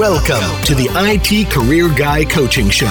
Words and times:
Welcome 0.00 0.64
to 0.64 0.74
the 0.74 0.88
IT 0.94 1.50
Career 1.50 1.92
Guy 1.94 2.24
Coaching 2.24 2.70
Show, 2.70 2.86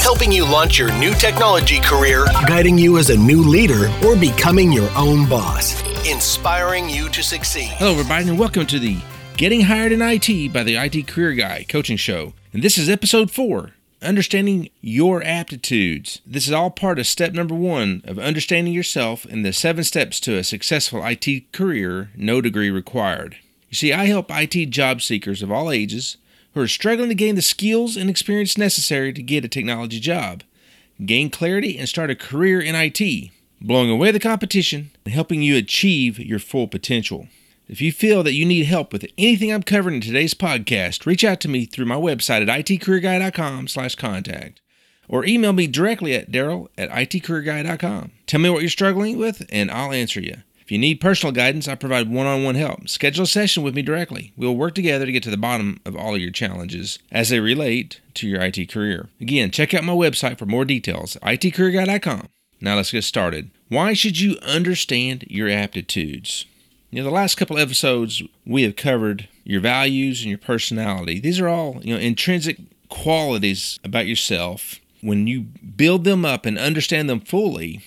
helping 0.00 0.30
you 0.30 0.44
launch 0.44 0.78
your 0.78 0.96
new 0.96 1.12
technology 1.12 1.80
career, 1.80 2.24
guiding 2.46 2.78
you 2.78 2.98
as 2.98 3.10
a 3.10 3.16
new 3.16 3.42
leader, 3.42 3.92
or 4.06 4.14
becoming 4.14 4.70
your 4.70 4.88
own 4.96 5.28
boss, 5.28 5.82
inspiring 6.08 6.88
you 6.88 7.08
to 7.08 7.20
succeed. 7.20 7.70
Hello, 7.70 7.90
everybody, 7.90 8.28
and 8.28 8.38
welcome 8.38 8.64
to 8.66 8.78
the 8.78 8.96
Getting 9.36 9.62
Hired 9.62 9.90
in 9.90 10.00
IT 10.02 10.52
by 10.52 10.62
the 10.62 10.76
IT 10.76 11.08
Career 11.08 11.32
Guy 11.32 11.66
Coaching 11.68 11.96
Show. 11.96 12.32
And 12.52 12.62
this 12.62 12.78
is 12.78 12.88
episode 12.88 13.32
four 13.32 13.72
Understanding 14.00 14.68
Your 14.80 15.20
Aptitudes. 15.24 16.20
This 16.24 16.46
is 16.46 16.52
all 16.52 16.70
part 16.70 17.00
of 17.00 17.08
step 17.08 17.32
number 17.32 17.56
one 17.56 18.02
of 18.04 18.20
understanding 18.20 18.72
yourself 18.72 19.24
and 19.24 19.44
the 19.44 19.52
seven 19.52 19.82
steps 19.82 20.20
to 20.20 20.38
a 20.38 20.44
successful 20.44 21.04
IT 21.04 21.50
career, 21.50 22.10
no 22.14 22.40
degree 22.40 22.70
required. 22.70 23.38
You 23.68 23.74
see, 23.74 23.92
I 23.92 24.04
help 24.04 24.30
IT 24.30 24.66
job 24.66 25.02
seekers 25.02 25.42
of 25.42 25.50
all 25.50 25.68
ages 25.68 26.18
who 26.54 26.60
are 26.60 26.68
struggling 26.68 27.08
to 27.08 27.14
gain 27.14 27.34
the 27.34 27.42
skills 27.42 27.96
and 27.96 28.10
experience 28.10 28.58
necessary 28.58 29.12
to 29.12 29.22
get 29.22 29.44
a 29.44 29.48
technology 29.48 30.00
job, 30.00 30.42
gain 31.04 31.30
clarity, 31.30 31.78
and 31.78 31.88
start 31.88 32.10
a 32.10 32.14
career 32.14 32.60
in 32.60 32.74
IT, 32.74 33.30
blowing 33.60 33.90
away 33.90 34.10
the 34.10 34.20
competition 34.20 34.90
and 35.04 35.14
helping 35.14 35.42
you 35.42 35.56
achieve 35.56 36.18
your 36.18 36.38
full 36.38 36.68
potential. 36.68 37.28
If 37.68 37.80
you 37.80 37.92
feel 37.92 38.22
that 38.22 38.34
you 38.34 38.44
need 38.44 38.66
help 38.66 38.92
with 38.92 39.06
anything 39.16 39.52
I'm 39.52 39.62
covering 39.62 39.96
in 39.96 40.02
today's 40.02 40.34
podcast, 40.34 41.06
reach 41.06 41.24
out 41.24 41.40
to 41.40 41.48
me 41.48 41.64
through 41.64 41.86
my 41.86 41.94
website 41.94 42.46
at 42.46 42.66
itcareerguy.com 42.66 43.68
slash 43.68 43.94
contact 43.94 44.60
or 45.08 45.24
email 45.24 45.52
me 45.52 45.66
directly 45.66 46.14
at 46.14 46.30
daryl 46.30 46.68
at 46.76 46.90
itcareerguy.com. 46.90 48.12
Tell 48.26 48.40
me 48.40 48.50
what 48.50 48.60
you're 48.60 48.70
struggling 48.70 49.16
with 49.16 49.46
and 49.50 49.70
I'll 49.70 49.92
answer 49.92 50.20
you. 50.20 50.38
You 50.72 50.78
need 50.78 51.02
personal 51.02 51.34
guidance, 51.34 51.68
I 51.68 51.74
provide 51.74 52.08
one 52.08 52.26
on 52.26 52.44
one 52.44 52.54
help. 52.54 52.88
Schedule 52.88 53.24
a 53.24 53.26
session 53.26 53.62
with 53.62 53.74
me 53.74 53.82
directly. 53.82 54.32
We'll 54.38 54.56
work 54.56 54.74
together 54.74 55.04
to 55.04 55.12
get 55.12 55.22
to 55.24 55.30
the 55.30 55.36
bottom 55.36 55.82
of 55.84 55.94
all 55.94 56.14
of 56.14 56.20
your 56.22 56.30
challenges 56.30 56.98
as 57.10 57.28
they 57.28 57.40
relate 57.40 58.00
to 58.14 58.26
your 58.26 58.40
IT 58.40 58.70
career. 58.70 59.10
Again, 59.20 59.50
check 59.50 59.74
out 59.74 59.84
my 59.84 59.92
website 59.92 60.38
for 60.38 60.46
more 60.46 60.64
details, 60.64 61.18
itcareerguy.com. 61.22 62.26
Now 62.62 62.76
let's 62.76 62.90
get 62.90 63.04
started. 63.04 63.50
Why 63.68 63.92
should 63.92 64.18
you 64.18 64.38
understand 64.40 65.26
your 65.28 65.50
aptitudes? 65.50 66.46
You 66.90 67.02
know, 67.02 67.10
the 67.10 67.14
last 67.14 67.34
couple 67.34 67.58
episodes 67.58 68.22
we 68.46 68.62
have 68.62 68.74
covered 68.74 69.28
your 69.44 69.60
values 69.60 70.22
and 70.22 70.30
your 70.30 70.38
personality. 70.38 71.20
These 71.20 71.38
are 71.38 71.48
all, 71.48 71.82
you 71.82 71.92
know, 71.92 72.00
intrinsic 72.00 72.56
qualities 72.88 73.78
about 73.84 74.06
yourself. 74.06 74.76
When 75.02 75.26
you 75.26 75.42
build 75.42 76.04
them 76.04 76.24
up 76.24 76.46
and 76.46 76.58
understand 76.58 77.10
them 77.10 77.20
fully, 77.20 77.82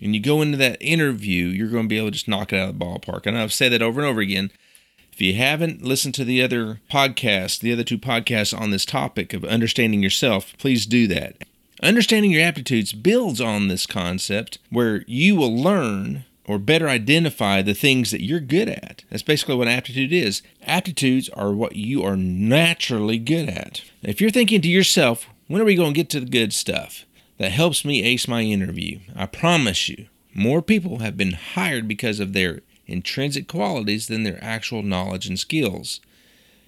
and 0.00 0.14
you 0.14 0.20
go 0.20 0.42
into 0.42 0.56
that 0.58 0.80
interview, 0.80 1.46
you're 1.46 1.68
going 1.68 1.84
to 1.84 1.88
be 1.88 1.98
able 1.98 2.08
to 2.08 2.12
just 2.12 2.28
knock 2.28 2.52
it 2.52 2.58
out 2.58 2.70
of 2.70 2.78
the 2.78 2.84
ballpark. 2.84 3.26
And 3.26 3.36
I've 3.36 3.52
said 3.52 3.72
that 3.72 3.82
over 3.82 4.00
and 4.00 4.08
over 4.08 4.20
again. 4.20 4.50
If 5.12 5.20
you 5.20 5.34
haven't 5.34 5.82
listened 5.82 6.14
to 6.14 6.24
the 6.24 6.40
other 6.42 6.80
podcast, 6.90 7.58
the 7.58 7.72
other 7.72 7.82
two 7.82 7.98
podcasts 7.98 8.56
on 8.56 8.70
this 8.70 8.84
topic 8.84 9.34
of 9.34 9.44
understanding 9.44 10.02
yourself, 10.02 10.54
please 10.58 10.86
do 10.86 11.08
that. 11.08 11.42
Understanding 11.82 12.30
your 12.30 12.42
aptitudes 12.42 12.92
builds 12.92 13.40
on 13.40 13.66
this 13.66 13.86
concept 13.86 14.58
where 14.70 15.04
you 15.06 15.34
will 15.34 15.56
learn 15.56 16.24
or 16.44 16.58
better 16.58 16.88
identify 16.88 17.62
the 17.62 17.74
things 17.74 18.10
that 18.10 18.24
you're 18.24 18.40
good 18.40 18.68
at. 18.68 19.04
That's 19.10 19.22
basically 19.22 19.56
what 19.56 19.68
aptitude 19.68 20.12
is. 20.12 20.42
Aptitudes 20.62 21.28
are 21.30 21.52
what 21.52 21.76
you 21.76 22.02
are 22.04 22.16
naturally 22.16 23.18
good 23.18 23.48
at. 23.48 23.82
If 24.02 24.20
you're 24.20 24.30
thinking 24.30 24.62
to 24.62 24.68
yourself, 24.68 25.26
when 25.46 25.60
are 25.60 25.66
we 25.66 25.76
going 25.76 25.92
to 25.94 25.98
get 26.00 26.10
to 26.10 26.20
the 26.20 26.26
good 26.26 26.52
stuff? 26.52 27.04
That 27.38 27.52
helps 27.52 27.84
me 27.84 28.02
ace 28.02 28.28
my 28.28 28.42
interview. 28.42 29.00
I 29.16 29.26
promise 29.26 29.88
you, 29.88 30.06
more 30.34 30.60
people 30.60 30.98
have 30.98 31.16
been 31.16 31.32
hired 31.32 31.88
because 31.88 32.20
of 32.20 32.32
their 32.32 32.60
intrinsic 32.86 33.48
qualities 33.48 34.06
than 34.06 34.22
their 34.24 34.42
actual 34.42 34.82
knowledge 34.82 35.26
and 35.26 35.38
skills. 35.38 36.00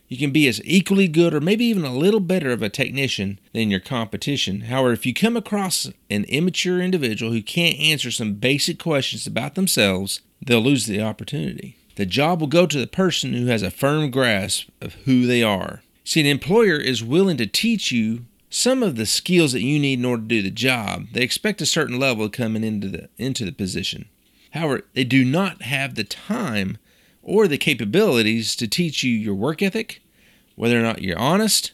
You 0.09 0.19
can 0.19 0.33
be 0.33 0.49
as 0.49 0.61
equally 0.65 1.07
good 1.07 1.33
or 1.33 1.41
maybe 1.41 1.65
even 1.67 1.85
a 1.85 1.95
little 1.95 2.19
better 2.19 2.51
of 2.51 2.63
a 2.63 2.69
technician 2.69 3.39
than 3.53 3.71
your 3.71 3.79
competition. 3.79 4.63
However, 4.63 4.93
if 4.93 5.07
you 5.07 5.15
come 5.15 5.37
across 5.37 5.89
an 6.11 6.25
immature 6.25 6.81
individual 6.81 7.31
who 7.31 7.43
can't 7.43 7.79
answer 7.79 8.11
some 8.11 8.35
basic 8.35 8.81
questions 8.81 9.27
about 9.27 9.55
themselves, 9.55 10.21
they'll 10.45 10.61
lose 10.61 10.87
the 10.87 11.01
opportunity. 11.01 11.77
The 11.95 12.07
job 12.07 12.41
will 12.41 12.49
go 12.49 12.67
to 12.67 12.79
the 12.79 12.89
person 12.89 13.35
who 13.35 13.47
has 13.47 13.63
a 13.63 13.71
firm 13.71 14.11
grasp 14.11 14.69
of 14.81 14.95
who 15.05 15.27
they 15.27 15.45
are. 15.45 15.83
See, 16.03 16.21
an 16.21 16.27
employer 16.27 16.77
is 16.77 17.05
willing 17.05 17.37
to 17.37 17.47
teach 17.47 17.93
you 17.93 18.25
some 18.51 18.83
of 18.83 18.97
the 18.97 19.07
skills 19.07 19.53
that 19.53 19.63
you 19.63 19.79
need 19.79 20.01
in 20.01 20.05
order 20.05 20.23
to 20.23 20.29
do 20.29 20.43
the 20.43 20.51
job, 20.51 21.07
they 21.13 21.23
expect 21.23 21.63
a 21.63 21.67
certain 21.67 21.99
level 21.99 22.29
coming 22.29 22.65
into 22.65 22.89
the 22.89 23.09
into 23.17 23.45
the 23.45 23.53
position. 23.53 24.09
However, 24.51 24.83
they 24.95 25.05
do 25.05 25.25
not 25.25 25.63
have 25.63 25.95
the 25.95 26.05
time 26.05 26.77
or 27.23 27.47
the 27.47 27.59
capabilities 27.59 28.57
to 28.57 28.67
teach 28.67 29.05
you 29.05 29.13
your 29.13 29.35
work 29.35 29.63
ethic, 29.63 30.03
whether 30.57 30.79
or 30.79 30.83
not 30.83 31.03
you're 31.03 31.19
honest, 31.19 31.73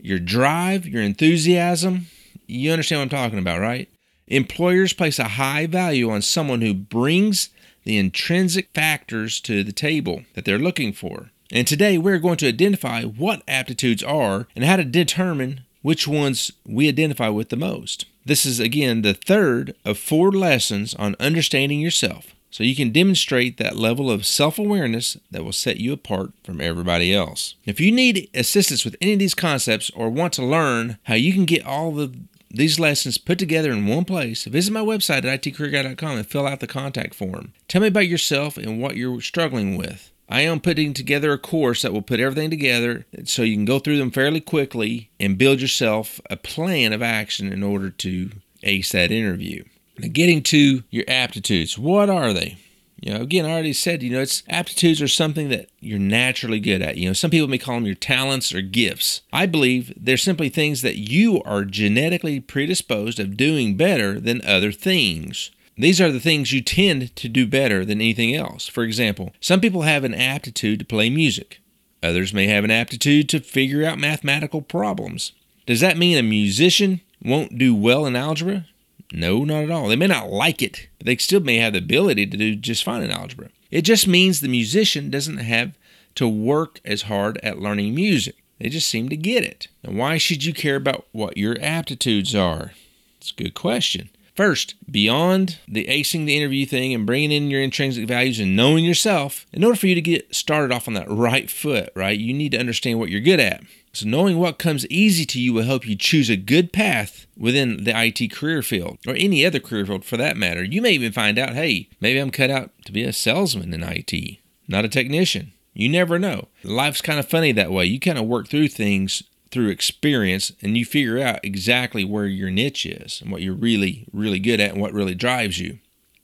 your 0.00 0.18
drive, 0.18 0.86
your 0.86 1.02
enthusiasm. 1.02 2.06
You 2.46 2.72
understand 2.72 3.00
what 3.00 3.02
I'm 3.04 3.24
talking 3.24 3.38
about, 3.38 3.60
right? 3.60 3.88
Employers 4.28 4.92
place 4.92 5.18
a 5.18 5.24
high 5.24 5.66
value 5.66 6.10
on 6.10 6.22
someone 6.22 6.62
who 6.62 6.72
brings 6.72 7.50
the 7.84 7.98
intrinsic 7.98 8.70
factors 8.74 9.40
to 9.40 9.62
the 9.62 9.72
table 9.72 10.22
that 10.34 10.44
they're 10.44 10.58
looking 10.58 10.92
for. 10.92 11.30
And 11.52 11.66
today 11.66 11.98
we're 11.98 12.18
going 12.18 12.38
to 12.38 12.48
identify 12.48 13.02
what 13.02 13.42
aptitudes 13.46 14.02
are 14.02 14.48
and 14.56 14.64
how 14.64 14.76
to 14.76 14.84
determine 14.84 15.65
which 15.86 16.08
ones 16.08 16.50
we 16.66 16.88
identify 16.88 17.28
with 17.28 17.48
the 17.48 17.56
most. 17.56 18.06
This 18.24 18.44
is 18.44 18.58
again 18.58 19.02
the 19.02 19.14
third 19.14 19.72
of 19.84 19.96
four 19.96 20.32
lessons 20.32 20.96
on 20.96 21.14
understanding 21.20 21.78
yourself, 21.78 22.34
so 22.50 22.64
you 22.64 22.74
can 22.74 22.90
demonstrate 22.90 23.56
that 23.58 23.76
level 23.76 24.10
of 24.10 24.26
self 24.26 24.58
awareness 24.58 25.16
that 25.30 25.44
will 25.44 25.52
set 25.52 25.76
you 25.76 25.92
apart 25.92 26.32
from 26.42 26.60
everybody 26.60 27.14
else. 27.14 27.54
If 27.64 27.78
you 27.78 27.92
need 27.92 28.28
assistance 28.34 28.84
with 28.84 28.96
any 29.00 29.12
of 29.12 29.20
these 29.20 29.36
concepts 29.36 29.90
or 29.90 30.10
want 30.10 30.32
to 30.32 30.44
learn 30.44 30.98
how 31.04 31.14
you 31.14 31.32
can 31.32 31.44
get 31.44 31.64
all 31.64 32.00
of 32.00 32.16
these 32.50 32.80
lessons 32.80 33.16
put 33.16 33.38
together 33.38 33.70
in 33.70 33.86
one 33.86 34.04
place, 34.04 34.42
visit 34.42 34.72
my 34.72 34.80
website 34.80 35.24
at 35.24 35.42
itcareerguy.com 35.42 36.18
and 36.18 36.26
fill 36.26 36.48
out 36.48 36.58
the 36.58 36.66
contact 36.66 37.14
form. 37.14 37.52
Tell 37.68 37.82
me 37.82 37.86
about 37.86 38.08
yourself 38.08 38.56
and 38.56 38.82
what 38.82 38.96
you're 38.96 39.20
struggling 39.20 39.76
with. 39.76 40.10
I 40.28 40.40
am 40.40 40.60
putting 40.60 40.92
together 40.92 41.32
a 41.32 41.38
course 41.38 41.82
that 41.82 41.92
will 41.92 42.02
put 42.02 42.20
everything 42.20 42.50
together 42.50 43.06
so 43.24 43.42
you 43.42 43.54
can 43.54 43.64
go 43.64 43.78
through 43.78 43.98
them 43.98 44.10
fairly 44.10 44.40
quickly 44.40 45.10
and 45.20 45.38
build 45.38 45.60
yourself 45.60 46.20
a 46.28 46.36
plan 46.36 46.92
of 46.92 47.02
action 47.02 47.52
in 47.52 47.62
order 47.62 47.90
to 47.90 48.30
ace 48.62 48.92
that 48.92 49.12
interview. 49.12 49.64
Now, 49.98 50.08
getting 50.12 50.42
to 50.44 50.82
your 50.90 51.04
aptitudes, 51.08 51.78
what 51.78 52.10
are 52.10 52.32
they? 52.32 52.58
You 53.00 53.12
know, 53.12 53.20
again, 53.20 53.44
I 53.44 53.52
already 53.52 53.74
said, 53.74 54.02
you 54.02 54.10
know, 54.10 54.22
it's 54.22 54.42
aptitudes 54.48 55.02
are 55.02 55.08
something 55.08 55.50
that 55.50 55.68
you're 55.80 55.98
naturally 55.98 56.60
good 56.60 56.80
at. 56.80 56.96
You 56.96 57.08
know, 57.08 57.12
some 57.12 57.30
people 57.30 57.46
may 57.46 57.58
call 57.58 57.74
them 57.76 57.86
your 57.86 57.94
talents 57.94 58.54
or 58.54 58.62
gifts. 58.62 59.20
I 59.32 59.46
believe 59.46 59.92
they're 59.96 60.16
simply 60.16 60.48
things 60.48 60.82
that 60.82 60.96
you 60.96 61.42
are 61.42 61.64
genetically 61.64 62.40
predisposed 62.40 63.20
of 63.20 63.36
doing 63.36 63.76
better 63.76 64.18
than 64.18 64.40
other 64.46 64.72
things. 64.72 65.50
These 65.78 66.00
are 66.00 66.10
the 66.10 66.20
things 66.20 66.52
you 66.52 66.62
tend 66.62 67.14
to 67.16 67.28
do 67.28 67.46
better 67.46 67.84
than 67.84 68.00
anything 68.00 68.34
else. 68.34 68.66
For 68.66 68.82
example, 68.82 69.34
some 69.40 69.60
people 69.60 69.82
have 69.82 70.04
an 70.04 70.14
aptitude 70.14 70.78
to 70.78 70.84
play 70.86 71.10
music. 71.10 71.60
Others 72.02 72.32
may 72.32 72.46
have 72.46 72.64
an 72.64 72.70
aptitude 72.70 73.28
to 73.30 73.40
figure 73.40 73.84
out 73.84 73.98
mathematical 73.98 74.62
problems. 74.62 75.32
Does 75.66 75.80
that 75.80 75.98
mean 75.98 76.16
a 76.16 76.22
musician 76.22 77.00
won't 77.22 77.58
do 77.58 77.74
well 77.74 78.06
in 78.06 78.16
algebra? 78.16 78.66
No, 79.12 79.44
not 79.44 79.64
at 79.64 79.70
all. 79.70 79.88
They 79.88 79.96
may 79.96 80.06
not 80.06 80.30
like 80.30 80.62
it, 80.62 80.88
but 80.98 81.06
they 81.06 81.16
still 81.16 81.40
may 81.40 81.56
have 81.56 81.74
the 81.74 81.80
ability 81.80 82.26
to 82.26 82.36
do 82.36 82.56
just 82.56 82.84
fine 82.84 83.02
in 83.02 83.10
algebra. 83.10 83.48
It 83.70 83.82
just 83.82 84.06
means 84.06 84.40
the 84.40 84.48
musician 84.48 85.10
doesn't 85.10 85.38
have 85.38 85.72
to 86.14 86.26
work 86.26 86.80
as 86.84 87.02
hard 87.02 87.38
at 87.42 87.58
learning 87.58 87.94
music. 87.94 88.36
They 88.58 88.68
just 88.68 88.88
seem 88.88 89.08
to 89.10 89.16
get 89.16 89.44
it. 89.44 89.68
Now, 89.84 89.92
why 89.92 90.18
should 90.18 90.44
you 90.44 90.54
care 90.54 90.76
about 90.76 91.06
what 91.12 91.36
your 91.36 91.56
aptitudes 91.60 92.34
are? 92.34 92.72
It's 93.18 93.32
a 93.32 93.42
good 93.42 93.54
question. 93.54 94.08
First, 94.36 94.74
beyond 94.90 95.58
the 95.66 95.86
acing 95.86 96.26
the 96.26 96.36
interview 96.36 96.66
thing 96.66 96.92
and 96.92 97.06
bringing 97.06 97.32
in 97.32 97.50
your 97.50 97.62
intrinsic 97.62 98.06
values 98.06 98.38
and 98.38 98.54
knowing 98.54 98.84
yourself, 98.84 99.46
in 99.50 99.64
order 99.64 99.76
for 99.76 99.86
you 99.86 99.94
to 99.94 100.02
get 100.02 100.34
started 100.34 100.70
off 100.70 100.86
on 100.86 100.92
that 100.92 101.10
right 101.10 101.50
foot, 101.50 101.90
right, 101.96 102.18
you 102.18 102.34
need 102.34 102.52
to 102.52 102.58
understand 102.58 102.98
what 102.98 103.08
you're 103.08 103.22
good 103.22 103.40
at. 103.40 103.62
So, 103.94 104.06
knowing 104.06 104.36
what 104.36 104.58
comes 104.58 104.86
easy 104.88 105.24
to 105.24 105.40
you 105.40 105.54
will 105.54 105.62
help 105.62 105.88
you 105.88 105.96
choose 105.96 106.28
a 106.28 106.36
good 106.36 106.70
path 106.70 107.26
within 107.34 107.84
the 107.84 107.98
IT 107.98 108.30
career 108.30 108.60
field 108.60 108.98
or 109.06 109.14
any 109.14 109.46
other 109.46 109.58
career 109.58 109.86
field 109.86 110.04
for 110.04 110.18
that 110.18 110.36
matter. 110.36 110.62
You 110.62 110.82
may 110.82 110.92
even 110.92 111.12
find 111.12 111.38
out, 111.38 111.54
hey, 111.54 111.88
maybe 111.98 112.18
I'm 112.18 112.30
cut 112.30 112.50
out 112.50 112.72
to 112.84 112.92
be 112.92 113.04
a 113.04 113.14
salesman 113.14 113.72
in 113.72 113.82
IT, 113.82 114.38
not 114.68 114.84
a 114.84 114.88
technician. 114.88 115.52
You 115.72 115.88
never 115.88 116.18
know. 116.18 116.48
Life's 116.62 117.00
kind 117.00 117.18
of 117.18 117.26
funny 117.26 117.52
that 117.52 117.72
way. 117.72 117.86
You 117.86 117.98
kind 117.98 118.18
of 118.18 118.26
work 118.26 118.48
through 118.48 118.68
things 118.68 119.22
through 119.50 119.68
experience 119.68 120.52
and 120.60 120.76
you 120.76 120.84
figure 120.84 121.18
out 121.18 121.44
exactly 121.44 122.04
where 122.04 122.26
your 122.26 122.50
niche 122.50 122.86
is 122.86 123.20
and 123.20 123.30
what 123.30 123.42
you're 123.42 123.54
really, 123.54 124.06
really 124.12 124.38
good 124.38 124.60
at 124.60 124.72
and 124.72 124.80
what 124.80 124.92
really 124.92 125.14
drives 125.14 125.58
you. 125.58 125.78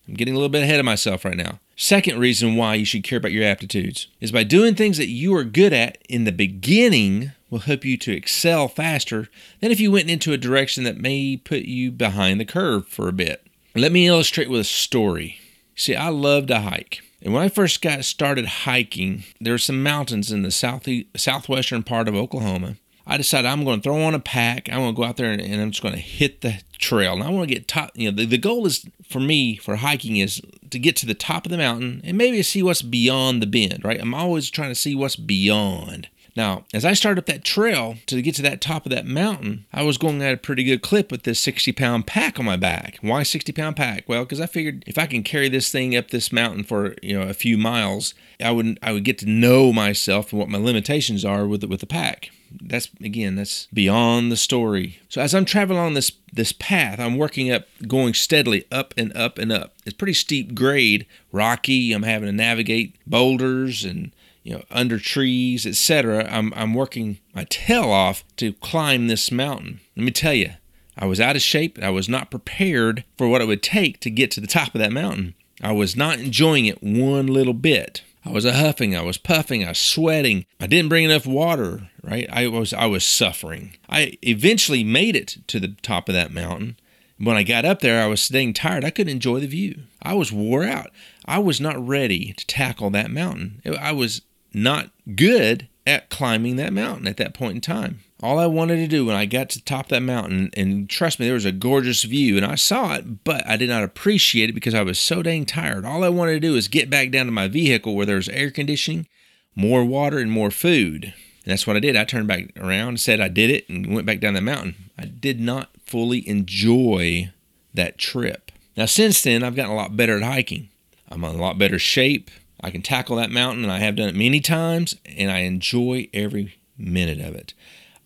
I'm 0.09 0.15
getting 0.15 0.35
a 0.35 0.37
little 0.37 0.49
bit 0.49 0.65
ahead 0.65 0.81
of 0.81 0.85
myself 0.85 1.25
right 1.25 1.37
now. 1.37 1.61
Second 1.77 2.19
reason 2.19 2.57
why 2.57 2.75
you 2.75 2.85
should 2.85 3.05
care 3.05 3.19
about 3.19 3.33
your 3.33 3.45
aptitudes 3.45 4.09
is 4.21 4.33
by 4.33 4.45
doing 4.45 4.75
things 4.75 4.99
that 4.99 5.09
you 5.09 5.35
are 5.35 5.45
good 5.45 5.73
at 5.73 5.99
in 6.09 6.25
the 6.25 6.33
beginning 6.33 7.33
will 7.51 7.61
help 7.61 7.85
you 7.85 7.97
to 7.99 8.13
excel 8.13 8.67
faster 8.69 9.29
than 9.61 9.71
if 9.71 9.79
you 9.79 9.93
went 9.93 10.11
into 10.11 10.33
a 10.33 10.39
direction 10.39 10.85
that 10.85 10.97
may 10.97 11.37
put 11.37 11.63
you 11.63 11.91
behind 11.91 12.41
the 12.41 12.45
curve 12.45 12.87
for 12.89 13.09
a 13.09 13.13
bit. 13.13 13.47
Let 13.75 13.93
me 13.93 14.07
illustrate 14.07 14.51
with 14.51 14.61
a 14.61 14.65
story. 14.65 15.39
See, 15.75 15.95
I 15.95 16.09
love 16.09 16.47
to 16.49 16.61
hike. 16.61 17.03
And 17.23 17.33
when 17.33 17.43
I 17.43 17.49
first 17.49 17.81
got 17.81 18.05
started 18.05 18.47
hiking, 18.47 19.25
there 19.41 19.55
were 19.55 19.59
some 19.59 19.83
mountains 19.83 20.33
in 20.33 20.43
the 20.43 20.51
south 20.51 20.89
southwestern 21.17 21.83
part 21.85 22.09
of 22.09 22.17
Oklahoma 22.17 22.77
I 23.07 23.17
decided 23.17 23.49
I'm 23.49 23.65
going 23.65 23.81
to 23.81 23.83
throw 23.83 24.01
on 24.03 24.15
a 24.15 24.21
pack. 24.21 24.69
I'm 24.69 24.79
going 24.79 24.95
to 24.95 24.97
go 24.97 25.05
out 25.05 25.17
there 25.17 25.31
and, 25.31 25.41
and 25.41 25.61
I'm 25.61 25.71
just 25.71 25.83
going 25.83 25.95
to 25.95 26.01
hit 26.01 26.41
the 26.41 26.61
trail. 26.79 27.15
And 27.15 27.23
I 27.23 27.31
want 27.31 27.49
to 27.49 27.55
get 27.55 27.69
top. 27.69 27.91
You 27.95 28.11
know, 28.11 28.17
the, 28.17 28.27
the 28.27 28.39
goal 28.39 28.67
is 28.67 28.87
for 29.09 29.21
me 29.21 29.57
for 29.57 29.77
hiking 29.77 30.17
is 30.17 30.41
to 30.71 30.79
get 30.79 30.97
to 30.97 31.07
the 31.07 31.15
top 31.15 31.45
of 31.45 31.51
the 31.51 31.59
mountain 31.59 32.01
and 32.05 32.17
maybe 32.17 32.43
see 32.43 32.63
what's 32.63 32.83
beyond 32.83 33.43
the 33.43 33.47
bend. 33.47 33.85
Right? 33.85 34.01
I'm 34.01 34.15
always 34.15 34.51
trying 34.51 34.71
to 34.71 34.75
see 34.75 34.95
what's 34.95 35.17
beyond. 35.17 36.09
Now, 36.35 36.65
as 36.73 36.85
I 36.85 36.95
started 36.95 37.21
up 37.21 37.27
that 37.27 37.45
trail 37.45 37.97
to 38.07 38.23
get 38.23 38.35
to 38.37 38.43
that 38.43 38.61
top 38.61 38.87
of 38.87 38.91
that 38.91 39.07
mountain, 39.07 39.67
I 39.73 39.83
was 39.83 39.99
going 39.99 40.23
at 40.23 40.35
a 40.35 40.39
pretty 40.39 40.65
good 40.65 40.83
clip 40.83 41.11
with 41.11 41.25
this 41.25 41.41
60 41.41 41.73
pound 41.73 42.07
pack 42.07 42.39
on 42.39 42.47
my 42.47 42.57
back. 42.57 42.99
Why 43.03 43.23
60 43.23 43.53
pound 43.53 43.77
pack? 43.77 44.05
Well, 44.09 44.25
because 44.25 44.41
I 44.41 44.47
figured 44.47 44.85
if 44.87 44.97
I 44.97 45.07
can 45.07 45.23
carry 45.23 45.49
this 45.49 45.71
thing 45.71 45.95
up 45.97 46.11
this 46.11 46.33
mountain 46.33 46.65
for 46.65 46.95
you 47.03 47.19
know 47.19 47.29
a 47.29 47.35
few 47.35 47.59
miles, 47.59 48.15
I 48.41 48.51
would 48.51 48.79
I 48.83 48.93
would 48.93 49.05
get 49.05 49.19
to 49.19 49.27
know 49.27 49.73
myself 49.73 50.33
and 50.33 50.39
what 50.39 50.49
my 50.49 50.59
limitations 50.59 51.25
are 51.25 51.47
with 51.47 51.61
the, 51.61 51.69
with 51.69 51.81
the 51.81 51.87
pack. 51.87 52.31
That's 52.61 52.89
again, 53.03 53.37
that's 53.37 53.67
beyond 53.73 54.33
the 54.33 54.37
story. 54.37 55.01
So 55.09 55.21
as 55.21 55.35
I'm 55.35 55.45
traveling 55.45 55.79
along 55.79 55.95
this 55.95 56.13
this 56.33 56.53
path, 56.53 56.99
I'm 56.99 57.19
working 57.19 57.51
up, 57.51 57.67
going 57.87 58.15
steadily 58.15 58.65
up 58.73 58.95
and 58.97 59.15
up 59.15 59.39
and 59.39 59.53
up. 59.53 59.75
It's 59.85 59.97
pretty 59.97 60.15
steep 60.15 60.55
grade, 60.55 61.07
rocky. 61.31 61.93
I'm 61.93 62.05
having 62.05 62.27
to 62.27 62.33
navigate 62.33 62.97
boulders 63.07 63.85
and 63.85 64.13
you 64.43 64.55
know, 64.55 64.63
under 64.71 64.99
trees, 64.99 65.67
etc. 65.67 66.27
I'm, 66.31 66.53
I'm 66.55 66.75
working 66.75 67.19
my 67.35 67.45
tail 67.45 67.91
off 67.91 68.25
to 68.37 68.53
climb 68.55 69.07
this 69.07 69.31
mountain. 69.31 69.81
Let 69.97 70.05
me 70.05 70.11
tell 70.11 70.35
you, 70.35 70.53
I 70.97 71.07
was 71.07 71.21
out 71.21 71.37
of 71.37 71.43
shape. 71.43 71.79
I 71.81 71.91
was 71.91 72.09
not 72.09 72.31
prepared 72.31 73.05
for 73.17 73.29
what 73.29 73.41
it 73.41 73.47
would 73.47 73.63
take 73.63 74.01
to 74.01 74.11
get 74.11 74.31
to 74.33 74.41
the 74.41 74.47
top 74.47 74.75
of 74.75 74.81
that 74.81 74.93
mountain. 74.93 75.35
I 75.61 75.73
was 75.73 75.97
not 75.97 76.19
enjoying 76.19 76.67
it 76.67 76.83
one 76.83 77.29
little 77.29 77.55
bit. 77.55 78.03
I 78.25 78.31
was 78.31 78.45
a 78.45 78.53
huffing, 78.53 78.97
I 78.97 79.03
was 79.03 79.19
puffing, 79.19 79.65
I 79.65 79.71
was 79.71 79.79
sweating. 79.79 80.47
I 80.61 80.67
didn't 80.67 80.89
bring 80.89 81.05
enough 81.05 81.27
water, 81.27 81.91
right? 82.03 82.29
I 82.31 82.47
was 82.47 82.73
I 82.73 82.87
was 82.87 83.05
suffering. 83.05 83.77
I 83.89 84.17
eventually 84.23 84.85
made 84.85 85.17
it 85.17 85.39
to 85.49 85.59
the 85.59 85.75
top 85.83 86.09
of 86.09 86.15
that 86.15 86.33
mountain. 86.33 86.77
When 87.19 87.37
I 87.37 87.43
got 87.43 87.65
up 87.65 87.81
there, 87.81 88.03
I 88.03 88.07
was 88.07 88.23
staying 88.23 88.55
tired. 88.55 88.85
I 88.85 88.91
couldn't 88.91 89.13
enjoy 89.13 89.41
the 89.41 89.47
view. 89.47 89.83
I 90.03 90.15
was 90.15 90.33
wore 90.33 90.65
out. 90.65 90.91
I 91.25 91.39
was 91.39 91.61
not 91.61 91.85
ready 91.87 92.33
to 92.33 92.47
tackle 92.47 92.91
that 92.91 93.11
mountain. 93.11 93.61
I 93.79 93.93
was 93.93 94.23
not 94.55 94.91
good 95.17 95.69
at 95.87 96.11
climbing 96.11 96.57
that 96.57 96.73
mountain 96.73 97.07
at 97.07 97.17
that 97.17 97.35
point 97.35 97.57
in 97.57 97.61
time. 97.61 98.01
All 98.23 98.39
I 98.39 98.47
wanted 98.47 98.77
to 98.77 98.87
do 98.87 99.05
when 99.05 99.17
I 99.17 99.27
got 99.27 99.51
to 99.51 99.59
the 99.59 99.65
top 99.65 99.87
of 99.87 99.91
that 99.91 100.01
mountain, 100.01 100.51
and 100.57 100.89
trust 100.89 101.19
me, 101.19 101.27
there 101.27 101.35
was 101.35 101.45
a 101.45 101.51
gorgeous 101.51 102.05
view, 102.05 102.37
and 102.37 102.47
I 102.47 102.55
saw 102.55 102.95
it, 102.95 103.25
but 103.25 103.45
I 103.49 103.57
did 103.57 103.69
not 103.69 103.83
appreciate 103.83 104.49
it 104.49 104.53
because 104.53 104.75
I 104.75 104.83
was 104.83 105.01
so 105.01 105.23
dang 105.23 105.45
tired. 105.45 105.85
All 105.85 106.05
I 106.05 106.09
wanted 106.09 106.35
to 106.35 106.41
do 106.41 106.53
was 106.53 106.69
get 106.69 106.89
back 106.89 107.11
down 107.11 107.27
to 107.27 107.33
my 107.33 107.49
vehicle 107.49 107.97
where 107.97 108.07
there 108.07 108.17
was 108.17 108.29
air 108.29 108.53
conditioning, 108.53 109.09
more 109.57 109.85
water, 109.85 110.19
and 110.19 110.31
more 110.31 110.53
food. 110.53 111.13
And 111.45 111.51
that's 111.51 111.67
what 111.67 111.77
I 111.77 111.81
did. 111.81 111.97
I 111.97 112.05
turned 112.05 112.29
back 112.29 112.53
around, 112.57 113.01
said 113.01 113.21
I 113.21 113.27
did 113.27 113.51
it, 113.51 113.69
and 113.69 113.93
went 113.93 114.07
back 114.07 114.21
down 114.21 114.35
the 114.35 114.41
mountain. 114.41 114.77
I 114.97 115.07
did 115.07 115.41
not 115.41 115.71
fully 115.85 116.27
enjoy 116.29 117.33
that 117.75 117.99
trip. 117.99 118.53
Now, 118.77 118.87
since 118.87 119.21
then, 119.21 119.43
I've 119.43 119.57
gotten 119.57 119.73
a 119.73 119.77
lot 119.77 119.97
better 119.97 120.17
at 120.17 120.23
hiking. 120.23 120.69
I'm 121.11 121.25
in 121.25 121.35
a 121.35 121.43
lot 121.43 121.59
better 121.59 121.79
shape. 121.79 122.31
I 122.63 122.71
can 122.71 122.83
tackle 122.83 123.17
that 123.17 123.31
mountain, 123.31 123.65
and 123.65 123.73
I 123.73 123.79
have 123.79 123.97
done 123.97 124.09
it 124.09 124.15
many 124.15 124.41
times, 124.41 124.95
and 125.05 125.31
I 125.31 125.39
enjoy 125.39 126.09
every 126.15 126.57
minute 126.79 127.21
of 127.21 127.35
it. 127.35 127.55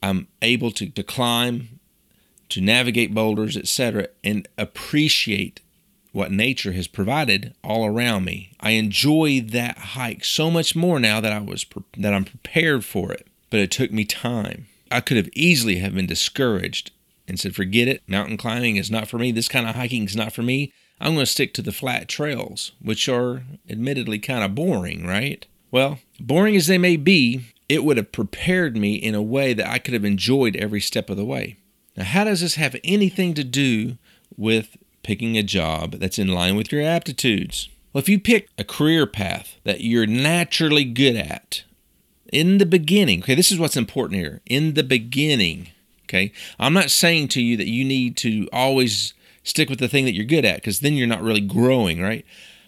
I'm 0.02 0.28
able 0.40 0.70
to, 0.72 0.88
to 0.88 1.02
climb, 1.02 1.80
to 2.50 2.60
navigate 2.60 3.14
boulders, 3.14 3.56
etc., 3.56 4.08
and 4.24 4.48
appreciate 4.56 5.60
what 6.12 6.32
nature 6.32 6.72
has 6.72 6.86
provided 6.86 7.54
all 7.62 7.84
around 7.84 8.24
me. 8.24 8.52
I 8.58 8.70
enjoy 8.70 9.40
that 9.40 9.76
hike 9.78 10.24
so 10.24 10.50
much 10.50 10.74
more 10.74 10.98
now 10.98 11.20
that 11.20 11.32
I 11.32 11.40
was 11.40 11.66
that 11.98 12.14
I'm 12.14 12.24
prepared 12.24 12.84
for 12.84 13.12
it. 13.12 13.26
But 13.50 13.60
it 13.60 13.70
took 13.70 13.92
me 13.92 14.04
time. 14.04 14.66
I 14.90 15.00
could 15.00 15.18
have 15.18 15.28
easily 15.34 15.76
have 15.78 15.94
been 15.94 16.06
discouraged 16.06 16.90
and 17.28 17.38
said, 17.38 17.54
"Forget 17.54 17.88
it. 17.88 18.02
Mountain 18.06 18.36
climbing 18.36 18.76
is 18.76 18.90
not 18.90 19.08
for 19.08 19.18
me. 19.18 19.32
This 19.32 19.48
kind 19.48 19.68
of 19.68 19.74
hiking 19.74 20.04
is 20.04 20.16
not 20.16 20.32
for 20.32 20.42
me." 20.42 20.72
I'm 21.00 21.14
going 21.14 21.26
to 21.26 21.30
stick 21.30 21.52
to 21.54 21.62
the 21.62 21.72
flat 21.72 22.08
trails, 22.08 22.72
which 22.80 23.08
are 23.08 23.42
admittedly 23.68 24.18
kind 24.18 24.42
of 24.42 24.54
boring, 24.54 25.06
right? 25.06 25.44
Well, 25.70 25.98
boring 26.18 26.56
as 26.56 26.68
they 26.68 26.78
may 26.78 26.96
be, 26.96 27.42
it 27.68 27.84
would 27.84 27.98
have 27.98 28.12
prepared 28.12 28.76
me 28.76 28.94
in 28.94 29.14
a 29.14 29.22
way 29.22 29.52
that 29.52 29.68
I 29.68 29.78
could 29.78 29.94
have 29.94 30.04
enjoyed 30.04 30.56
every 30.56 30.80
step 30.80 31.10
of 31.10 31.16
the 31.16 31.24
way. 31.24 31.56
Now, 31.96 32.04
how 32.04 32.24
does 32.24 32.40
this 32.40 32.54
have 32.54 32.76
anything 32.84 33.34
to 33.34 33.44
do 33.44 33.98
with 34.36 34.76
picking 35.02 35.36
a 35.36 35.42
job 35.42 35.92
that's 35.92 36.18
in 36.18 36.28
line 36.28 36.56
with 36.56 36.72
your 36.72 36.82
aptitudes? 36.82 37.68
Well, 37.92 38.00
if 38.00 38.08
you 38.08 38.18
pick 38.18 38.48
a 38.56 38.64
career 38.64 39.06
path 39.06 39.56
that 39.64 39.80
you're 39.80 40.06
naturally 40.06 40.84
good 40.84 41.16
at 41.16 41.64
in 42.32 42.58
the 42.58 42.66
beginning, 42.66 43.20
okay, 43.20 43.34
this 43.34 43.52
is 43.52 43.58
what's 43.58 43.76
important 43.76 44.20
here. 44.20 44.40
In 44.46 44.74
the 44.74 44.82
beginning, 44.82 45.68
okay, 46.06 46.32
I'm 46.58 46.72
not 46.72 46.90
saying 46.90 47.28
to 47.28 47.42
you 47.42 47.56
that 47.56 47.68
you 47.68 47.84
need 47.84 48.16
to 48.18 48.48
always 48.52 49.14
stick 49.42 49.68
with 49.68 49.78
the 49.78 49.88
thing 49.88 50.04
that 50.04 50.14
you're 50.14 50.24
good 50.24 50.44
at 50.44 50.56
because 50.56 50.80
then 50.80 50.94
you're 50.94 51.06
not 51.06 51.22
really 51.22 51.40
growing, 51.40 52.00
right? 52.00 52.24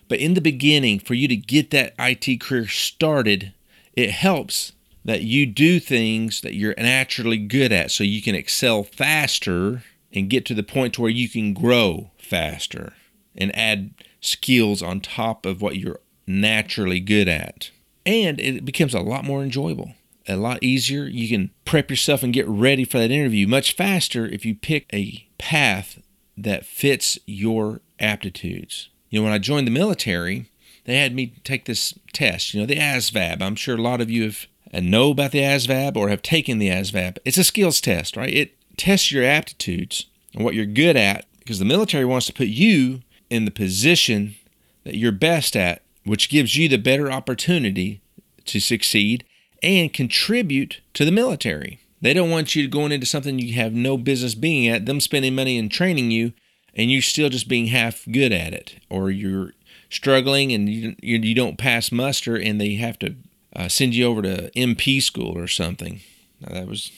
But 0.08 0.20
in 0.20 0.34
the 0.34 0.40
beginning, 0.40 1.00
for 1.00 1.14
you 1.14 1.28
to 1.28 1.36
get 1.36 1.70
that 1.70 1.94
IT 1.98 2.40
career 2.40 2.66
started, 2.66 3.52
it 3.94 4.10
helps 4.10 4.72
that 5.04 5.22
you 5.22 5.46
do 5.46 5.80
things 5.80 6.40
that 6.40 6.54
you're 6.54 6.74
naturally 6.76 7.38
good 7.38 7.72
at 7.72 7.90
so 7.90 8.04
you 8.04 8.22
can 8.22 8.34
excel 8.34 8.82
faster 8.82 9.82
and 10.12 10.30
get 10.30 10.44
to 10.46 10.54
the 10.54 10.62
point 10.62 10.94
to 10.94 11.02
where 11.02 11.10
you 11.10 11.28
can 11.28 11.52
grow 11.52 12.10
faster 12.18 12.94
and 13.36 13.54
add 13.56 13.92
skills 14.20 14.82
on 14.82 15.00
top 15.00 15.46
of 15.46 15.62
what 15.62 15.76
you're 15.76 16.00
naturally 16.26 17.00
good 17.00 17.28
at. 17.28 17.70
And 18.04 18.40
it 18.40 18.64
becomes 18.64 18.94
a 18.94 19.00
lot 19.00 19.24
more 19.24 19.42
enjoyable, 19.42 19.92
a 20.28 20.36
lot 20.36 20.62
easier. 20.62 21.04
You 21.04 21.28
can 21.28 21.50
prep 21.64 21.90
yourself 21.90 22.22
and 22.22 22.32
get 22.32 22.48
ready 22.48 22.84
for 22.84 22.98
that 22.98 23.10
interview 23.10 23.46
much 23.46 23.72
faster 23.72 24.26
if 24.26 24.44
you 24.44 24.54
pick 24.54 24.86
a 24.92 25.26
path 25.38 26.00
that 26.36 26.66
fits 26.66 27.18
your 27.26 27.80
aptitudes. 27.98 28.88
You 29.10 29.20
know, 29.20 29.24
when 29.24 29.32
I 29.32 29.38
joined 29.38 29.66
the 29.66 29.72
military, 29.72 30.50
they 30.84 30.96
had 30.96 31.14
me 31.14 31.34
take 31.44 31.64
this 31.64 31.98
test, 32.12 32.54
you 32.54 32.60
know, 32.60 32.66
the 32.66 32.76
ASVAB. 32.76 33.42
I'm 33.42 33.56
sure 33.56 33.76
a 33.76 33.82
lot 33.82 34.00
of 34.00 34.10
you 34.10 34.24
have 34.24 34.46
uh, 34.72 34.80
know 34.80 35.10
about 35.10 35.32
the 35.32 35.40
ASVAB 35.40 35.96
or 35.96 36.08
have 36.08 36.22
taken 36.22 36.58
the 36.58 36.68
ASVAB. 36.68 37.18
It's 37.24 37.38
a 37.38 37.44
skills 37.44 37.80
test, 37.80 38.16
right? 38.16 38.32
It 38.32 38.54
tests 38.76 39.10
your 39.10 39.24
aptitudes 39.24 40.06
and 40.34 40.44
what 40.44 40.54
you're 40.54 40.66
good 40.66 40.96
at 40.96 41.26
because 41.40 41.58
the 41.58 41.64
military 41.64 42.04
wants 42.04 42.26
to 42.26 42.32
put 42.32 42.48
you 42.48 43.02
in 43.30 43.44
the 43.44 43.50
position 43.50 44.36
that 44.84 44.96
you're 44.96 45.12
best 45.12 45.56
at, 45.56 45.82
which 46.04 46.28
gives 46.28 46.56
you 46.56 46.68
the 46.68 46.78
better 46.78 47.10
opportunity 47.10 48.00
to 48.44 48.60
succeed 48.60 49.24
and 49.62 49.92
contribute 49.92 50.80
to 50.94 51.04
the 51.04 51.12
military. 51.12 51.80
They 52.00 52.14
don't 52.14 52.30
want 52.30 52.54
you 52.54 52.68
going 52.68 52.92
into 52.92 53.06
something 53.06 53.38
you 53.38 53.54
have 53.54 53.72
no 53.72 53.96
business 53.96 54.34
being 54.34 54.68
at, 54.68 54.86
them 54.86 55.00
spending 55.00 55.34
money 55.34 55.58
and 55.58 55.70
training 55.70 56.10
you, 56.10 56.32
and 56.74 56.90
you 56.90 57.00
still 57.00 57.28
just 57.28 57.48
being 57.48 57.66
half 57.68 58.04
good 58.10 58.32
at 58.32 58.52
it, 58.52 58.76
or 58.88 59.10
you're 59.10 59.52
struggling 59.90 60.52
and 60.52 60.68
you, 60.68 60.94
you 61.00 61.34
don't 61.34 61.58
pass 61.58 61.90
muster 61.90 62.36
and 62.36 62.60
they 62.60 62.74
have 62.74 62.98
to 62.98 63.16
uh, 63.56 63.68
send 63.68 63.94
you 63.94 64.06
over 64.06 64.22
to 64.22 64.50
MP 64.54 65.02
school 65.02 65.36
or 65.36 65.48
something. 65.48 66.00
Now, 66.40 66.54
that 66.54 66.68
was 66.68 66.92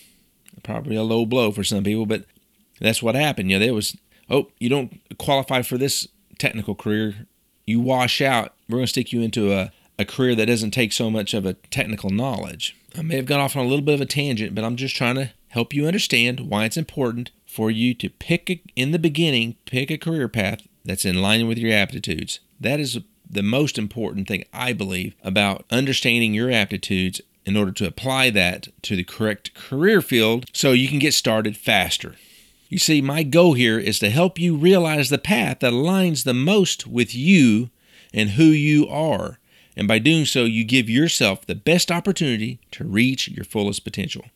probably 0.62 0.96
a 0.96 1.02
low 1.02 1.24
blow 1.24 1.52
for 1.52 1.64
some 1.64 1.84
people, 1.84 2.06
but 2.06 2.24
that's 2.80 3.02
what 3.02 3.14
happened. 3.14 3.50
You 3.50 3.58
know, 3.58 3.64
there 3.64 3.74
was, 3.74 3.96
oh, 4.28 4.48
you 4.58 4.68
don't 4.68 5.00
qualify 5.18 5.62
for 5.62 5.78
this 5.78 6.08
technical 6.38 6.74
career. 6.74 7.26
You 7.64 7.80
wash 7.80 8.20
out. 8.20 8.54
We're 8.68 8.78
going 8.78 8.86
to 8.86 8.90
stick 8.90 9.12
you 9.12 9.22
into 9.22 9.52
a, 9.52 9.72
a 10.00 10.04
career 10.06 10.34
that 10.34 10.46
doesn't 10.46 10.70
take 10.70 10.92
so 10.92 11.10
much 11.10 11.34
of 11.34 11.44
a 11.44 11.52
technical 11.52 12.08
knowledge. 12.08 12.74
I 12.96 13.02
may 13.02 13.16
have 13.16 13.26
gone 13.26 13.40
off 13.40 13.54
on 13.54 13.66
a 13.66 13.68
little 13.68 13.84
bit 13.84 13.94
of 13.94 14.00
a 14.00 14.06
tangent, 14.06 14.54
but 14.54 14.64
I'm 14.64 14.76
just 14.76 14.96
trying 14.96 15.16
to 15.16 15.30
help 15.48 15.74
you 15.74 15.86
understand 15.86 16.40
why 16.40 16.64
it's 16.64 16.78
important 16.78 17.30
for 17.46 17.70
you 17.70 17.92
to 17.94 18.08
pick 18.08 18.48
a, 18.48 18.62
in 18.74 18.92
the 18.92 18.98
beginning, 18.98 19.56
pick 19.66 19.90
a 19.90 19.98
career 19.98 20.26
path 20.26 20.66
that's 20.86 21.04
in 21.04 21.20
line 21.20 21.46
with 21.46 21.58
your 21.58 21.72
aptitudes. 21.72 22.40
That 22.58 22.80
is 22.80 22.98
the 23.28 23.42
most 23.42 23.76
important 23.76 24.26
thing 24.26 24.44
I 24.54 24.72
believe 24.72 25.14
about 25.22 25.66
understanding 25.70 26.32
your 26.32 26.50
aptitudes 26.50 27.20
in 27.44 27.56
order 27.56 27.72
to 27.72 27.86
apply 27.86 28.30
that 28.30 28.68
to 28.82 28.96
the 28.96 29.04
correct 29.04 29.52
career 29.54 30.00
field 30.00 30.46
so 30.54 30.72
you 30.72 30.88
can 30.88 30.98
get 30.98 31.12
started 31.12 31.58
faster. 31.58 32.16
You 32.70 32.78
see, 32.78 33.02
my 33.02 33.22
goal 33.22 33.52
here 33.52 33.78
is 33.78 33.98
to 33.98 34.08
help 34.08 34.38
you 34.38 34.56
realize 34.56 35.10
the 35.10 35.18
path 35.18 35.60
that 35.60 35.72
aligns 35.72 36.24
the 36.24 36.34
most 36.34 36.86
with 36.86 37.14
you 37.14 37.68
and 38.14 38.30
who 38.30 38.44
you 38.44 38.88
are 38.88 39.39
and 39.80 39.88
by 39.88 39.98
doing 39.98 40.26
so, 40.26 40.44
you 40.44 40.62
give 40.62 40.90
yourself 40.90 41.46
the 41.46 41.54
best 41.54 41.90
opportunity 41.90 42.60
to 42.72 42.84
reach 42.84 43.28
your 43.28 43.46
fullest 43.46 43.82
potential. 43.82 44.26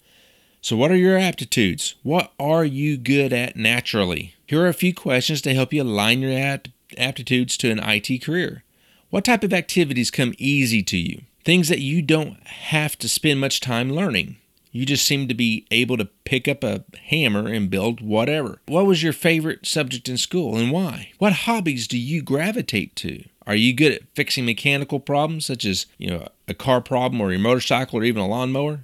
So, 0.63 0.75
what 0.75 0.91
are 0.91 0.97
your 0.97 1.19
aptitudes? 1.19 1.97
What 2.03 2.33
are 2.41 2.65
you 2.65 2.97
good 2.97 3.31
at 3.31 3.55
naturally? 3.55 4.35
Here 4.47 4.63
are 4.63 4.69
a 4.69 4.73
few 4.73 4.95
questions 4.95 5.43
to 5.43 5.53
help 5.53 5.75
you 5.75 5.83
align 5.83 6.23
your 6.23 6.59
aptitudes 6.97 7.59
to 7.59 7.71
an 7.71 7.79
IT 7.79 8.25
career. 8.25 8.65
What 9.11 9.27
type 9.27 9.45
of 9.45 9.53
activities 9.53 10.11
come 10.11 10.33
easy 10.39 10.83
to 10.85 10.97
you? 10.97 11.25
Things 11.45 11.69
that 11.69 11.81
you 11.81 12.01
don't 12.01 12.43
have 12.47 12.97
to 13.01 13.07
spend 13.07 13.39
much 13.39 13.61
time 13.61 13.91
learning. 13.91 14.39
You 14.73 14.87
just 14.87 15.05
seem 15.05 15.29
to 15.29 15.35
be 15.35 15.67
able 15.71 15.99
to 15.99 16.09
pick 16.25 16.49
up 16.49 16.65
a 16.65 16.85
hammer 17.11 17.49
and 17.49 17.69
build 17.69 18.01
whatever. 18.01 18.61
What 18.67 18.87
was 18.87 19.03
your 19.03 19.13
favorite 19.13 19.67
subject 19.67 20.09
in 20.09 20.17
school 20.17 20.57
and 20.57 20.73
why? 20.73 21.13
What 21.19 21.33
hobbies 21.45 21.87
do 21.87 21.99
you 21.99 22.23
gravitate 22.23 22.97
to? 22.97 23.25
Are 23.47 23.55
you 23.55 23.75
good 23.75 23.93
at 23.93 24.03
fixing 24.15 24.47
mechanical 24.47 25.01
problems 25.01 25.47
such 25.47 25.65
as, 25.65 25.87
you 25.99 26.09
know, 26.09 26.29
a 26.49 26.55
car 26.55 26.81
problem 26.81 27.21
or 27.21 27.31
your 27.31 27.41
motorcycle 27.41 27.99
or 27.99 28.05
even 28.05 28.23
a 28.23 28.27
lawnmower? 28.27 28.81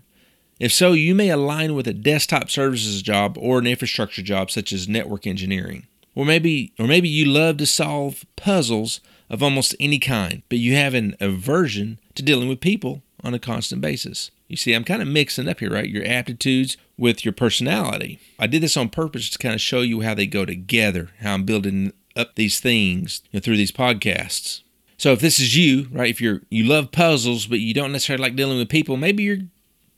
If 0.59 0.73
so, 0.73 0.93
you 0.93 1.14
may 1.14 1.31
align 1.31 1.75
with 1.75 1.87
a 1.88 1.95
desktop 1.95 2.50
services 2.50 3.00
job 3.00 3.38
or 3.40 3.59
an 3.59 3.67
infrastructure 3.67 4.23
job 4.23 4.50
such 4.50 4.73
as 4.73 4.88
network 4.88 5.26
engineering. 5.26 5.87
Or 6.14 6.26
maybe 6.26 6.75
or 6.79 6.87
maybe 6.87 7.09
you 7.09 7.25
love 7.25 7.57
to 7.59 7.67
solve 7.67 8.26
puzzles 8.37 9.00
of 9.31 9.43
almost 9.43 9.75
any 9.81 9.99
kind, 9.99 10.43
but 10.49 10.59
you 10.59 10.75
have 10.75 10.93
an 10.93 11.17
aversion 11.21 11.99
to 12.14 12.23
dealing 12.23 12.49
with 12.49 12.61
people 12.61 13.02
on 13.23 13.33
a 13.33 13.38
constant 13.38 13.81
basis. 13.81 14.31
You 14.49 14.57
see, 14.57 14.75
I'm 14.75 14.85
kind 14.85 15.00
of 15.00 15.09
mixing 15.09 15.49
up 15.49 15.61
here, 15.61 15.71
right? 15.71 15.88
Your 15.88 16.05
aptitudes 16.05 16.76
with 16.99 17.25
your 17.25 17.33
personality. 17.33 18.19
I 18.38 18.49
did 18.49 18.62
this 18.62 18.76
on 18.76 18.88
purpose 18.88 19.31
to 19.31 19.38
kind 19.38 19.55
of 19.55 19.61
show 19.61 19.81
you 19.81 20.00
how 20.00 20.14
they 20.14 20.26
go 20.26 20.45
together, 20.45 21.11
how 21.21 21.35
I'm 21.35 21.45
building 21.45 21.93
up 22.17 22.35
these 22.35 22.61
things 22.61 23.23
you 23.31 23.38
know, 23.38 23.40
through 23.40 23.57
these 23.57 23.73
podcasts. 23.73 24.62
So 24.99 25.12
if 25.12 25.21
this 25.21 25.38
is 25.38 25.57
you, 25.57 25.88
right, 25.90 26.11
if 26.11 26.21
you're 26.21 26.43
you 26.50 26.64
love 26.64 26.93
puzzles 26.93 27.47
but 27.47 27.61
you 27.61 27.73
don't 27.73 27.93
necessarily 27.93 28.23
like 28.23 28.37
dealing 28.37 28.59
with 28.59 28.69
people, 28.69 28.97
maybe 28.97 29.23
you're 29.23 29.38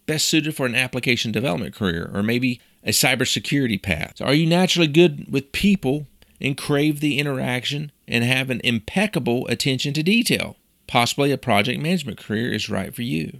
best 0.07 0.29
suited 0.29 0.55
for 0.55 0.67
an 0.67 0.75
application 0.75 1.33
development 1.33 1.75
career 1.75 2.11
or 2.13 2.23
maybe 2.23 2.61
a 2.85 2.91
cybersecurity 2.91 3.83
path. 3.83 4.15
So 4.17 4.27
are 4.27 4.35
you 4.35 4.47
naturally 4.47 4.89
good 4.89 5.31
with 5.31 5.53
people 5.53 6.07
and 6.41 6.57
crave 6.57 7.01
the 7.01 7.19
interaction 7.19 7.93
and 8.09 8.25
have 8.25 8.51
an 8.51 8.61
impeccable 8.65 9.47
attention 9.49 9.93
to 9.95 10.03
detail? 10.03 10.57
Possibly 10.87 11.33
a 11.33 11.39
project 11.39 11.81
management 11.81 12.19
career 12.19 12.53
is 12.53 12.69
right 12.69 12.95
for 12.95 13.03
you. 13.03 13.39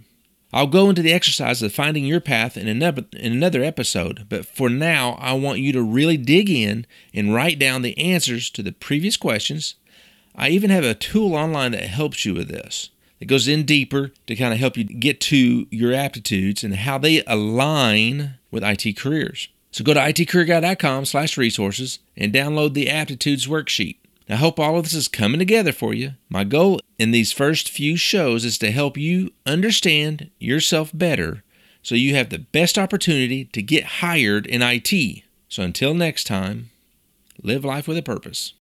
I'll 0.53 0.67
go 0.67 0.87
into 0.87 1.01
the 1.01 1.13
exercise 1.13 1.63
of 1.63 1.73
finding 1.73 2.05
your 2.05 2.19
path 2.19 2.55
in 2.55 2.67
another, 2.67 3.63
episode, 3.63 4.27
but 4.29 4.45
for 4.45 4.69
now, 4.69 5.17
I 5.19 5.33
want 5.33 5.59
you 5.59 5.71
to 5.73 5.81
really 5.81 6.15
dig 6.15 6.47
in 6.47 6.85
and 7.11 7.33
write 7.33 7.57
down 7.57 7.81
the 7.81 7.97
answers 7.97 8.51
to 8.51 8.61
the 8.61 8.71
previous 8.71 9.17
questions. 9.17 9.73
I 10.35 10.49
even 10.49 10.69
have 10.69 10.83
a 10.83 10.93
tool 10.93 11.33
online 11.33 11.71
that 11.71 11.85
helps 11.85 12.23
you 12.23 12.35
with 12.35 12.49
this. 12.49 12.91
It 13.19 13.25
goes 13.25 13.47
in 13.47 13.63
deeper 13.63 14.11
to 14.27 14.35
kind 14.35 14.53
of 14.53 14.59
help 14.59 14.77
you 14.77 14.83
get 14.83 15.19
to 15.21 15.65
your 15.71 15.91
aptitudes 15.91 16.63
and 16.63 16.75
how 16.75 16.99
they 16.99 17.23
align 17.25 18.35
with 18.51 18.63
IT 18.63 18.95
careers. 18.95 19.47
So 19.71 19.83
go 19.83 19.95
to 19.95 19.99
itcareerguy.com 19.99 21.05
slash 21.05 21.35
resources 21.35 21.97
and 22.15 22.31
download 22.31 22.75
the 22.75 22.91
aptitudes 22.91 23.47
worksheet. 23.47 23.97
I 24.29 24.35
hope 24.35 24.59
all 24.59 24.77
of 24.77 24.83
this 24.85 24.93
is 24.93 25.07
coming 25.07 25.39
together 25.39 25.71
for 25.71 25.93
you. 25.93 26.13
My 26.29 26.43
goal 26.43 26.79
in 26.97 27.11
these 27.11 27.31
first 27.31 27.69
few 27.69 27.97
shows 27.97 28.45
is 28.45 28.57
to 28.59 28.71
help 28.71 28.97
you 28.97 29.31
understand 29.45 30.29
yourself 30.39 30.91
better 30.93 31.43
so 31.81 31.95
you 31.95 32.15
have 32.15 32.29
the 32.29 32.39
best 32.39 32.77
opportunity 32.77 33.45
to 33.45 33.61
get 33.61 33.83
hired 33.83 34.45
in 34.45 34.61
IT. 34.61 35.23
So 35.49 35.63
until 35.63 35.93
next 35.93 36.23
time, 36.25 36.69
live 37.41 37.65
life 37.65 37.87
with 37.87 37.97
a 37.97 38.01
purpose. 38.01 38.53